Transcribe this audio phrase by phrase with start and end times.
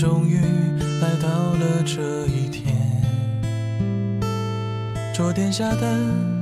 [0.00, 0.36] 终于
[1.02, 2.72] 来到了这一天。
[5.14, 5.98] 桌垫下的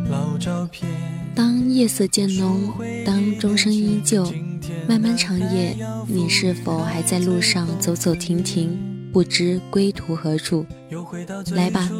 [0.09, 0.89] 老照片。
[1.35, 2.73] 当夜色渐浓，
[3.05, 4.33] 当钟声依旧，
[4.89, 8.79] 漫漫长夜，你是否还在路上走走停停，
[9.13, 10.65] 不知归途何处？
[11.51, 11.91] 来吧，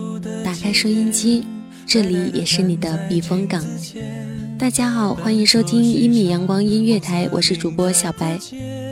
[0.45, 1.45] 打开收音机，
[1.85, 3.61] 这里也是你的避风港。
[4.59, 8.37] 大家好，欢迎收听一米阳光音乐台，我是主播小白。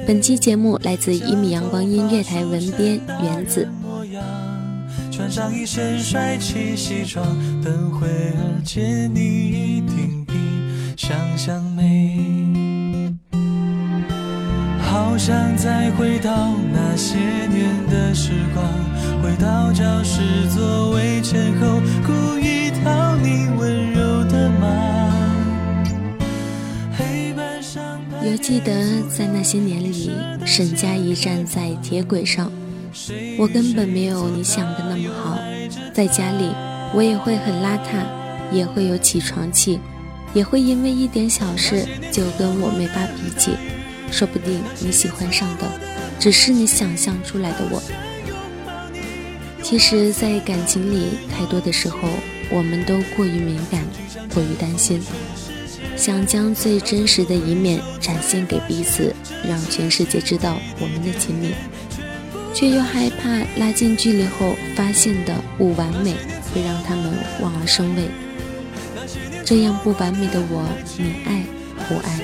[0.06, 3.68] 本期节目来自一米阳光音乐台文编原子。
[5.10, 7.26] 穿上一身帅气西装，
[7.64, 8.32] 等会儿
[8.64, 10.34] 见你一定比
[10.96, 12.20] 想象美
[14.78, 15.18] 好。
[15.18, 18.64] 想再回到那些年的时光，
[19.20, 20.22] 回到教室，
[20.54, 21.82] 座位前后。
[28.48, 28.72] 记得
[29.08, 30.08] 在那些年里，
[30.46, 32.48] 沈佳宜站在铁轨上。
[33.38, 35.36] 我根本没有你想的那么好。
[35.92, 36.52] 在家里，
[36.94, 38.06] 我也会很邋遢，
[38.52, 39.80] 也会有起床气，
[40.32, 43.50] 也会因为一点小事就跟我妹发脾气。
[44.12, 45.64] 说不定你喜欢上的，
[46.20, 47.82] 只是你想象出来的我。
[49.60, 51.98] 其实，在感情里，太多的时候，
[52.52, 53.82] 我们都过于敏感，
[54.32, 55.02] 过于担心。
[55.96, 59.10] 想将最真实的一面展现给彼此，
[59.48, 61.54] 让全世界知道我们的亲密，
[62.52, 66.14] 却又害怕拉近距离后发现的不完美，
[66.54, 68.02] 会让他们望而生畏。
[69.42, 70.68] 这样不完美的我，
[70.98, 71.42] 你爱
[71.88, 72.20] 不爱？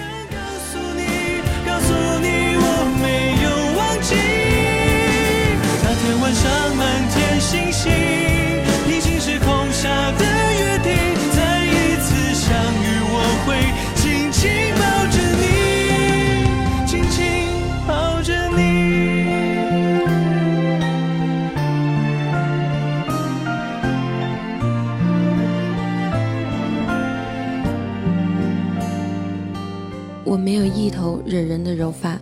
[31.82, 32.16] 手法，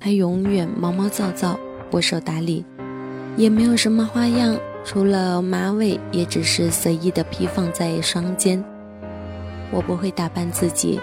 [0.00, 1.56] 还永远毛毛躁躁，
[1.88, 2.64] 不受打理，
[3.36, 8.60] 也没有什么花样，除了马尾，也只是随意的披放在双肩。
[9.70, 10.98] 我不会打扮自己，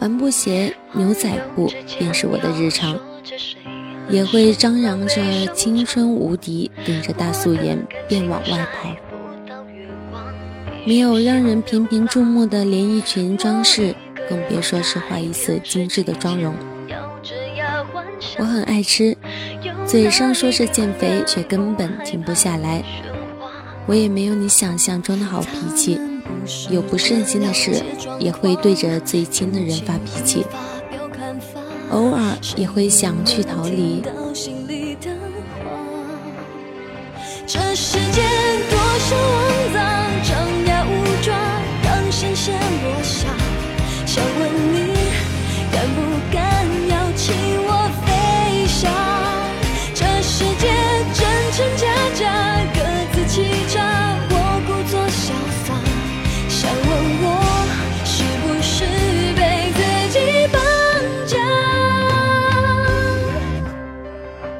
[0.00, 2.98] 帆布鞋、牛仔裤便是我的日常。
[4.10, 5.22] 也会张扬着
[5.54, 7.78] 青春无敌，顶着大素颜
[8.08, 8.92] 便往外跑，
[10.84, 13.94] 没有让人频频注目的连衣裙装饰，
[14.28, 16.52] 更别说是画一次精致的妆容。
[18.38, 19.16] 我很爱吃，
[19.86, 22.82] 嘴上说着减肥，却根本停不下来。
[23.86, 26.00] 我也没有你想象中的好脾气，
[26.70, 27.72] 有不顺心的事，
[28.18, 30.44] 也会对着最亲的人发脾气。
[31.90, 34.02] 偶尔也会想去逃离。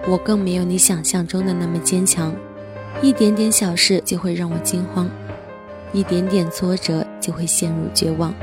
[0.06, 2.34] 我更没有你想象中的那么坚强，
[3.00, 5.08] 一点点小事就会让我惊慌，
[5.94, 8.34] 一点点挫折就会陷入绝望。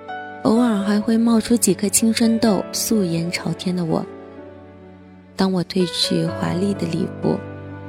[0.45, 4.03] 偶尔还会冒出几颗青春痘、素颜朝天的我？
[5.37, 7.39] 当我褪去华丽的礼服，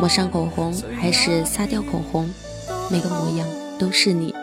[0.00, 2.28] 抹上口红还是擦掉口红，
[2.90, 3.46] 每个模样
[3.78, 4.34] 都是你。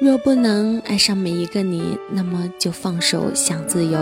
[0.00, 3.98] 若不能爱上每一个你，那么就放手，想自由。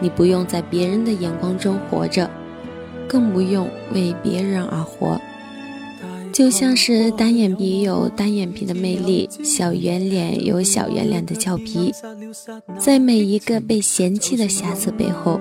[0.00, 2.28] 你不用在别人的眼光中活着，
[3.06, 5.20] 更不用为别人而活。
[6.32, 11.92] 就像是单眼皮有单眼皮的魅力，小圆脸有小圆脸的俏皮。
[12.78, 15.38] 在每一个被嫌弃的瑕疵背后，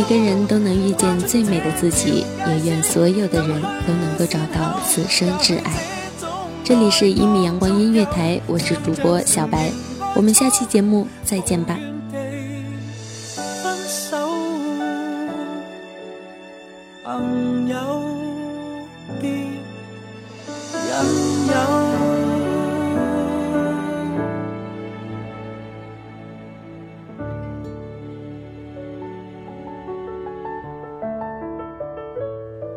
[0.00, 5.72] 每个人都能遇见最美的自己，也愿所有的人都能够找到此生挚爱。
[6.62, 9.68] 这里是一米阳光音乐台，我是主播小白，
[10.14, 11.76] 我们下期节目再见吧。